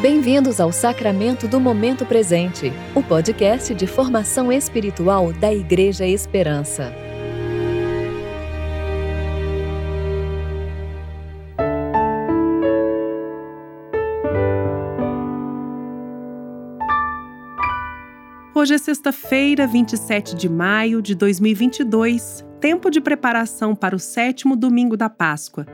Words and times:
Bem-vindos 0.00 0.60
ao 0.60 0.70
Sacramento 0.70 1.48
do 1.48 1.58
Momento 1.58 2.06
Presente, 2.06 2.72
o 2.94 3.02
podcast 3.02 3.74
de 3.74 3.84
formação 3.84 4.52
espiritual 4.52 5.32
da 5.32 5.52
Igreja 5.52 6.06
Esperança. 6.06 6.94
Hoje 18.54 18.74
é 18.74 18.78
sexta-feira, 18.78 19.66
27 19.66 20.36
de 20.36 20.48
maio 20.48 21.02
de 21.02 21.16
2022, 21.16 22.46
tempo 22.60 22.88
de 22.88 23.00
preparação 23.00 23.74
para 23.74 23.96
o 23.96 23.98
sétimo 23.98 24.54
domingo 24.54 24.96
da 24.96 25.10
Páscoa. 25.10 25.66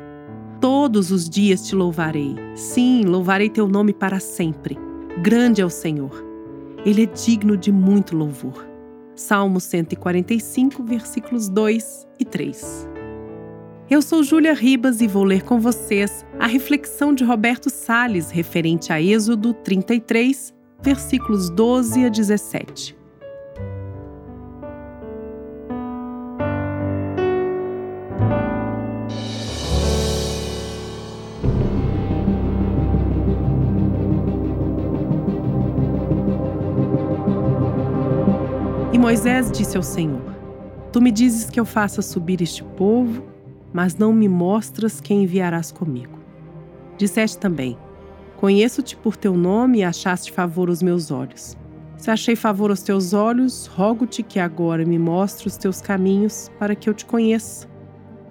Todos 0.61 1.11
os 1.11 1.29
dias 1.29 1.67
te 1.67 1.75
louvarei. 1.75 2.35
Sim, 2.55 3.03
louvarei 3.03 3.49
teu 3.49 3.69
nome 3.69 3.93
para 3.93 4.21
sempre. 4.21 4.79
Grande 5.23 5.61
é 5.61 5.65
o 5.65 5.71
Senhor. 5.71 6.25
Ele 6.85 7.05
é 7.05 7.07
digno 7.07 7.57
de 7.57 7.73
muito 7.73 8.17
louvor. 8.17 8.67
Salmo 9.15 9.61
145, 9.61 10.83
versículos 10.83 11.49
2 11.49 12.07
e 12.19 12.25
3. 12.25 12.89
Eu 13.89 14.01
sou 14.01 14.23
Júlia 14.23 14.55
Ribas 14.55 15.01
e 15.01 15.07
vou 15.07 15.25
ler 15.25 15.43
com 15.43 15.61
vocês 15.61 16.25
a 16.39 16.47
reflexão 16.47 17.15
de 17.15 17.23
Roberto 17.23 17.71
Sales 17.71 18.31
referente 18.31 18.93
a 18.93 19.01
Êxodo 19.01 19.53
33, 19.53 20.55
versículos 20.83 21.51
12 21.51 22.07
a 22.07 22.09
17. 22.09 23.04
Moisés 39.05 39.53
disse 39.53 39.77
ao 39.77 39.83
Senhor: 39.83 40.35
Tu 40.91 40.99
me 40.99 41.11
dizes 41.11 41.51
que 41.51 41.61
eu 41.61 41.67
faça 41.67 42.01
subir 42.01 42.41
este 42.41 42.65
povo, 42.65 43.23
mas 43.71 43.97
não 43.97 44.15
me 44.15 44.27
mostras 44.27 44.99
quem 44.99 45.25
enviarás 45.25 45.71
comigo. 45.71 46.19
Disseste 46.97 47.37
também: 47.37 47.77
Conheço-te 48.39 48.97
por 48.97 49.15
teu 49.15 49.37
nome 49.37 49.81
e 49.81 49.85
achaste 49.85 50.33
favor 50.33 50.71
aos 50.71 50.83
meus 50.83 51.11
olhos. 51.11 51.55
Se 51.99 52.11
achei 52.11 52.35
favor 52.35 52.71
aos 52.71 52.81
teus 52.81 53.13
olhos, 53.13 53.67
rogo-te 53.67 54.23
que 54.23 54.41
agora 54.41 54.87
me 54.87 54.99
mostre 54.99 55.49
os 55.49 55.59
teus 55.59 55.83
caminhos 55.83 56.51
para 56.59 56.75
que 56.75 56.89
eu 56.89 56.95
te 56.95 57.05
conheça, 57.05 57.69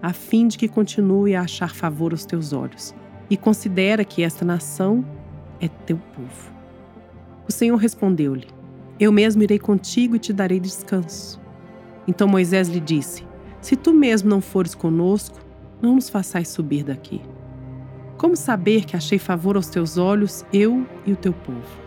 a 0.01 0.11
fim 0.11 0.47
de 0.47 0.57
que 0.57 0.67
continue 0.67 1.35
a 1.35 1.41
achar 1.41 1.75
favor 1.75 2.13
aos 2.13 2.25
teus 2.25 2.51
olhos. 2.51 2.95
E 3.29 3.37
considera 3.37 4.03
que 4.03 4.23
esta 4.23 4.43
nação 4.43 5.05
é 5.61 5.67
teu 5.67 5.99
povo. 6.15 6.51
O 7.47 7.51
Senhor 7.51 7.77
respondeu-lhe: 7.77 8.47
eu 8.99 9.11
mesmo 9.11 9.41
irei 9.43 9.57
contigo 9.57 10.15
e 10.15 10.19
te 10.19 10.31
darei 10.31 10.59
descanso. 10.59 11.41
Então 12.07 12.27
Moisés 12.27 12.67
lhe 12.67 12.79
disse: 12.79 13.25
Se 13.61 13.75
tu 13.75 13.93
mesmo 13.93 14.29
não 14.29 14.41
fores 14.41 14.75
conosco, 14.75 15.39
não 15.81 15.95
nos 15.95 16.09
façais 16.09 16.47
subir 16.49 16.83
daqui. 16.83 17.21
Como 18.17 18.35
saber 18.35 18.85
que 18.85 18.95
achei 18.95 19.17
favor 19.17 19.55
aos 19.55 19.67
teus 19.67 19.97
olhos, 19.97 20.45
eu 20.53 20.85
e 21.05 21.11
o 21.11 21.15
teu 21.15 21.33
povo? 21.33 21.83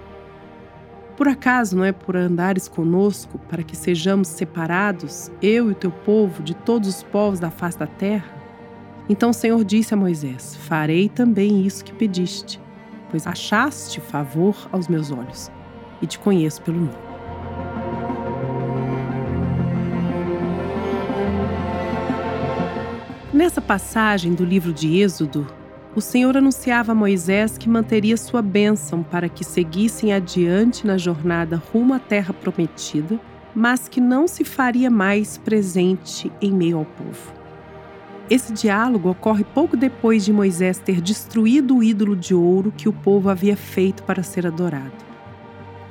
Por 1.17 1.29
acaso 1.29 1.77
não 1.77 1.85
é 1.85 1.93
por 1.93 2.15
andares 2.15 2.69
conosco 2.69 3.39
para 3.49 3.63
que 3.63 3.75
sejamos 3.75 4.29
separados, 4.29 5.31
eu 5.41 5.69
e 5.69 5.73
o 5.73 5.75
teu 5.75 5.91
povo, 5.91 6.43
de 6.43 6.55
todos 6.55 6.89
os 6.89 7.03
povos 7.03 7.41
da 7.41 7.51
face 7.51 7.79
da 7.79 7.87
terra? 7.87 8.35
Então 9.09 9.31
o 9.31 9.35
Senhor 9.35 9.65
disse 9.65 9.95
a 9.95 9.97
Moisés: 9.97 10.57
Farei 10.57 11.09
também 11.09 11.65
isso 11.65 11.85
que 11.85 11.95
pediste, 11.95 12.61
pois 13.11 13.27
achaste 13.27 14.01
favor 14.01 14.69
aos 14.73 14.89
meus 14.89 15.13
olhos 15.13 15.56
e 16.01 16.07
te 16.07 16.19
conheço 16.19 16.63
pelo 16.63 16.79
nome. 16.79 17.07
Nessa 23.33 23.61
passagem 23.61 24.35
do 24.35 24.45
livro 24.45 24.73
de 24.73 24.97
Êxodo, 24.97 25.47
o 25.95 26.01
Senhor 26.01 26.37
anunciava 26.37 26.93
a 26.93 26.95
Moisés 26.95 27.57
que 27.57 27.69
manteria 27.69 28.17
sua 28.17 28.43
bênção 28.43 29.03
para 29.03 29.29
que 29.29 29.45
seguissem 29.45 30.13
adiante 30.13 30.87
na 30.87 30.99
jornada 30.99 31.63
rumo 31.73 31.95
à 31.95 31.99
terra 31.99 32.35
prometida, 32.35 33.19
mas 33.55 33.89
que 33.89 34.01
não 34.01 34.29
se 34.29 34.45
faria 34.45 34.91
mais 34.91 35.39
presente 35.39 36.31
em 36.41 36.53
meio 36.53 36.79
ao 36.79 36.85
povo. 36.85 37.33
Esse 38.29 38.53
diálogo 38.53 39.09
ocorre 39.09 39.45
pouco 39.45 39.77
depois 39.77 40.25
de 40.25 40.33
Moisés 40.33 40.79
ter 40.79 41.01
destruído 41.01 41.77
o 41.77 41.83
ídolo 41.83 42.17
de 42.17 42.35
ouro 42.35 42.73
que 42.77 42.89
o 42.89 42.93
povo 42.93 43.31
havia 43.31 43.57
feito 43.57 44.03
para 44.03 44.23
ser 44.23 44.47
adorado. 44.47 45.06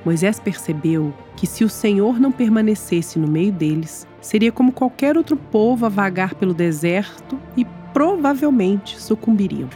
Moisés 0.05 0.39
percebeu 0.39 1.11
que 1.35 1.47
se 1.47 1.63
o 1.63 1.69
Senhor 1.69 2.19
não 2.19 2.31
permanecesse 2.31 3.17
no 3.17 3.27
meio 3.27 3.51
deles, 3.51 4.07
seria 4.21 4.51
como 4.51 4.71
qualquer 4.71 5.17
outro 5.17 5.35
povo 5.35 5.87
a 5.87 5.89
vagar 5.89 6.35
pelo 6.35 6.53
deserto 6.53 7.39
e 7.57 7.65
provavelmente 7.91 9.01
sucumbiriam. 9.01 9.67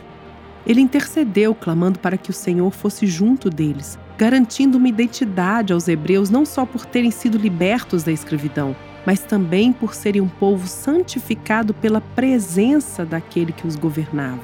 Ele 0.68 0.82
intercedeu, 0.82 1.56
clamando 1.56 1.98
para 1.98 2.16
que 2.18 2.30
o 2.30 2.34
Senhor 2.34 2.70
fosse 2.70 3.08
junto 3.08 3.50
deles, 3.50 3.98
garantindo 4.20 4.78
uma 4.78 4.88
identidade 4.88 5.74
aos 5.74 5.88
hebreus 5.88 6.30
não 6.30 6.46
só 6.46 6.64
por 6.64 6.86
terem 6.86 7.10
sido 7.10 7.38
libertos 7.38 8.04
da 8.04 8.12
escravidão, 8.12 8.76
mas 9.06 9.22
também 9.22 9.74
por 9.74 9.96
serem 9.96 10.22
um 10.22 10.28
povo 10.28 10.68
santificado 10.68 11.74
pela 11.74 12.02
presença 12.02 13.04
daquele 13.04 13.52
que 13.52 13.66
os 13.66 13.76
governava, 13.76 14.44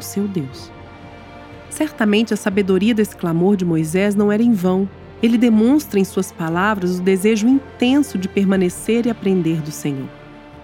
o 0.00 0.02
seu 0.02 0.26
Deus. 0.26 0.72
Certamente 1.70 2.34
a 2.34 2.36
sabedoria 2.36 2.94
desse 2.94 3.14
clamor 3.14 3.56
de 3.56 3.64
Moisés 3.64 4.14
não 4.14 4.32
era 4.32 4.42
em 4.42 4.52
vão, 4.52 4.88
ele 5.22 5.38
demonstra 5.38 6.00
em 6.00 6.04
suas 6.04 6.32
palavras 6.32 6.98
o 6.98 7.02
desejo 7.02 7.46
intenso 7.46 8.18
de 8.18 8.28
permanecer 8.28 9.06
e 9.06 9.10
aprender 9.10 9.60
do 9.60 9.70
Senhor. 9.70 10.08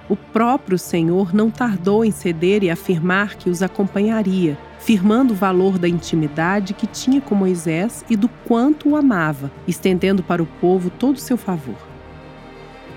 O 0.08 0.16
próprio 0.16 0.78
Senhor 0.78 1.34
não 1.34 1.50
tardou 1.50 2.04
em 2.04 2.10
ceder 2.10 2.64
e 2.64 2.70
afirmar 2.70 3.36
que 3.36 3.50
os 3.50 3.62
acompanharia, 3.62 4.58
firmando 4.78 5.34
o 5.34 5.36
valor 5.36 5.78
da 5.78 5.86
intimidade 5.86 6.72
que 6.72 6.86
tinha 6.86 7.20
com 7.20 7.34
Moisés 7.34 8.04
e 8.08 8.16
do 8.16 8.28
quanto 8.46 8.88
o 8.88 8.96
amava, 8.96 9.50
estendendo 9.66 10.22
para 10.22 10.42
o 10.42 10.46
povo 10.46 10.90
todo 10.90 11.16
o 11.16 11.20
seu 11.20 11.36
favor. 11.36 11.76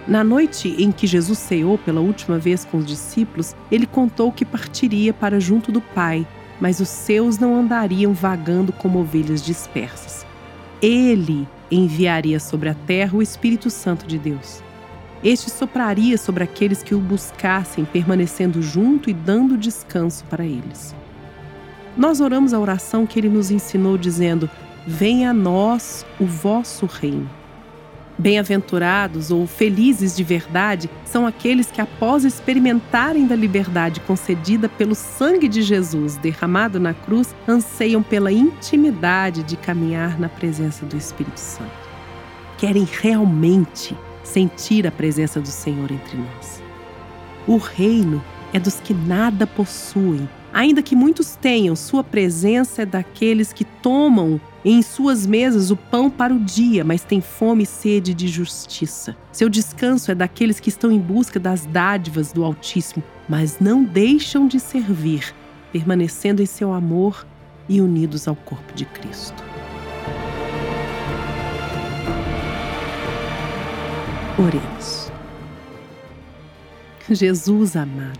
Na 0.08 0.24
noite 0.24 0.76
em 0.80 0.92
que 0.92 1.06
Jesus 1.06 1.38
ceou 1.38 1.78
pela 1.78 2.02
última 2.02 2.40
vez 2.40 2.66
com 2.66 2.78
os 2.78 2.86
discípulos, 2.86 3.56
ele 3.72 3.86
contou 3.86 4.32
que 4.32 4.46
partiria 4.46 5.14
para 5.14 5.40
junto 5.40 5.72
do 5.72 5.82
Pai, 5.82 6.26
mas 6.60 6.80
os 6.80 6.90
seus 6.90 7.38
não 7.38 7.56
andariam 7.56 8.14
vagando 8.14 8.72
como 8.72 9.00
ovelhas 9.00 9.44
dispersas. 9.44 10.11
Ele 10.82 11.48
enviaria 11.70 12.40
sobre 12.40 12.70
a 12.70 12.74
terra 12.74 13.16
o 13.18 13.22
Espírito 13.22 13.70
Santo 13.70 14.08
de 14.08 14.18
Deus. 14.18 14.64
Este 15.24 15.52
sopraria 15.52 16.18
sobre 16.18 16.44
aqueles 16.44 16.82
que 16.82 16.96
o 16.96 17.00
buscassem, 17.00 17.86
permanecendo 17.86 18.62
junto 18.62 19.10
e 19.10 19.14
dando 19.14 19.58
descanso 19.58 20.24
para 20.26 20.44
eles. 20.44 20.96
Nós 21.96 22.20
oramos 22.20 22.54
a 22.54 22.60
oração 22.60 23.06
que 23.06 23.20
ele 23.20 23.30
nos 23.30 23.52
ensinou, 23.52 23.98
dizendo: 23.98 24.50
Venha 24.88 25.30
a 25.30 25.34
nós 25.34 26.06
o 26.20 26.26
vosso 26.26 26.88
reino. 26.88 27.30
Bem-aventurados 28.22 29.32
ou 29.32 29.48
felizes 29.48 30.16
de 30.16 30.24
verdade 30.24 30.88
são 31.04 31.26
aqueles 31.26 31.72
que, 31.72 31.82
após 31.82 32.24
experimentarem 32.24 33.26
da 33.26 33.36
liberdade 33.36 34.00
concedida 34.02 34.70
pelo 34.70 34.94
sangue 34.94 35.48
de 35.48 35.64
Jesus 35.64 36.18
derramado 36.18 36.80
na 36.80 36.94
cruz, 36.94 37.34
anseiam 37.48 38.04
pela 38.04 38.32
intimidade 38.32 39.42
de 39.42 39.58
caminhar 39.58 40.20
na 40.20 40.30
presença 40.30 40.86
do 40.86 40.96
Espírito 40.96 41.40
Santo. 41.40 41.72
Querem 42.60 42.88
realmente 43.02 43.98
sentir 44.24 44.86
a 44.86 44.92
presença 44.92 45.42
do 45.42 45.48
Senhor 45.48 45.92
entre 45.92 46.16
nós. 46.16 46.62
O 47.48 47.58
reino 47.58 48.24
é 48.54 48.60
dos 48.60 48.76
que 48.76 48.94
nada 48.94 49.48
possuem. 49.48 50.30
Ainda 50.54 50.84
que 50.84 50.96
muitos 50.96 51.36
tenham, 51.36 51.76
sua 51.76 52.04
presença 52.04 52.84
é 52.84 52.86
daqueles 52.86 53.52
que 53.52 53.66
tomam 53.66 54.40
em 54.64 54.82
suas 54.82 55.26
mesas 55.26 55.72
o 55.72 55.76
pão 55.76 56.10
para 56.10 56.34
o 56.34 56.40
dia, 56.40 56.84
mas 56.84 57.04
têm 57.04 57.20
fome 57.20 57.64
e 57.64 57.66
sede 57.66 58.14
de 58.14 58.28
justiça. 58.28 59.16
Seu 59.32 59.50
descanso 59.50 60.12
é 60.12 60.16
daqueles 60.16 60.60
que 60.60 60.70
estão 60.70 60.92
em 60.92 61.00
busca 61.00 61.40
das 61.40 61.66
dádivas 61.66 62.32
do 62.32 62.44
Altíssimo, 62.44 63.04
mas 63.28 63.60
não 63.60 63.84
deixam 63.84 64.48
de 64.48 64.60
servir, 64.60 65.34
permanecendo 65.72 66.42
em 66.42 66.46
seu 66.46 66.72
amor 66.74 67.26
e 67.68 67.82
unidos 67.82 68.28
ao 68.28 68.36
corpo 68.36 68.74
de 68.74 68.86
Cristo. 68.86 69.44
Oremos. 74.38 75.12
Jesus 77.10 77.76
amado, 77.76 78.20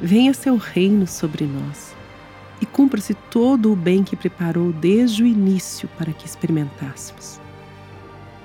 venha 0.00 0.32
seu 0.32 0.56
reino 0.56 1.06
sobre 1.06 1.44
nós 1.44 1.97
e 2.60 2.66
cumpra-se 2.66 3.14
todo 3.14 3.72
o 3.72 3.76
bem 3.76 4.02
que 4.02 4.16
preparou 4.16 4.72
desde 4.72 5.22
o 5.22 5.26
início 5.26 5.88
para 5.96 6.12
que 6.12 6.26
experimentássemos. 6.26 7.40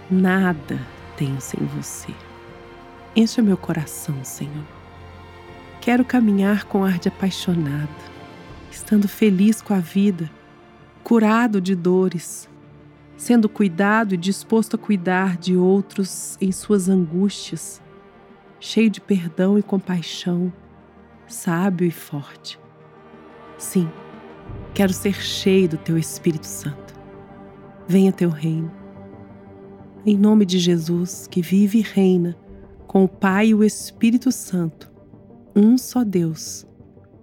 Nada 0.10 0.80
tenho 1.18 1.40
sem 1.42 1.60
você. 1.66 2.14
Encha 3.16 3.42
meu 3.42 3.58
coração, 3.58 4.24
Senhor. 4.24 4.66
Quero 5.82 6.06
caminhar 6.06 6.66
com 6.66 6.84
ar 6.84 6.98
de 6.98 7.10
apaixonada, 7.10 7.90
estando 8.72 9.08
feliz 9.08 9.62
com 9.62 9.74
a 9.74 9.80
vida, 9.80 10.32
curado 11.04 11.60
de 11.60 11.76
dores, 11.76 12.50
sendo 13.18 13.48
cuidado 13.50 14.14
e 14.14 14.18
disposto 14.18 14.76
a 14.76 14.80
cuidar 14.80 15.38
de 15.38 15.56
outros 15.56 16.38
em 16.40 16.52
suas 16.52 16.90
angústias, 16.90 17.82
cheio 18.60 18.90
de 18.90 19.02
perdão 19.02 19.60
e 19.60 19.64
compaixão, 19.64 20.52
sábio 21.28 21.86
e 21.86 21.92
forte. 21.92 22.60
Sim, 23.58 23.90
quero 24.74 24.92
ser 24.92 25.14
cheio 25.14 25.70
do 25.70 25.78
teu 25.78 25.98
Espírito 25.98 26.48
Santo. 26.48 26.94
Venha 27.88 28.12
teu 28.12 28.30
reino. 28.30 28.72
Em 30.06 30.18
nome 30.18 30.46
de 30.46 30.60
Jesus, 30.60 31.28
que 31.28 31.42
vive 31.42 31.80
e 31.80 31.82
reina 31.82 32.36
com 32.88 33.04
o 33.04 33.08
Pai 33.08 33.48
e 33.48 33.56
o 33.56 33.64
Espírito 33.64 34.32
Santo, 34.32 34.92
um 35.56 35.78
só 35.78 36.04
Deus, 36.04 36.66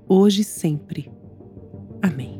hoje 0.08 0.40
e 0.42 0.44
sempre. 0.44 1.10
Amém. 2.02 2.39